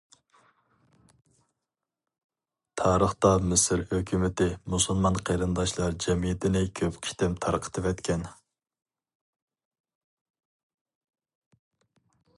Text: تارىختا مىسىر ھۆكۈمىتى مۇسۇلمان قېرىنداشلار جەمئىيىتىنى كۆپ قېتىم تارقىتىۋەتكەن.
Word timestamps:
تارىختا 2.81 3.31
مىسىر 3.49 3.83
ھۆكۈمىتى 3.91 4.47
مۇسۇلمان 4.75 5.19
قېرىنداشلار 5.29 5.95
جەمئىيىتىنى 6.07 6.65
كۆپ 6.81 6.99
قېتىم 7.09 7.37
تارقىتىۋەتكەن. 7.47 8.27